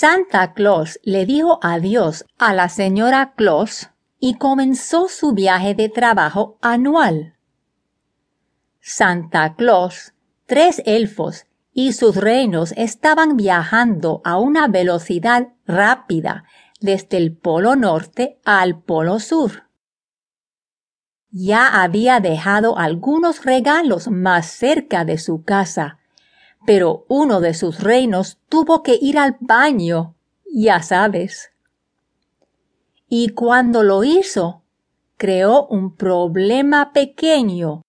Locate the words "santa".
0.00-0.54, 8.80-9.56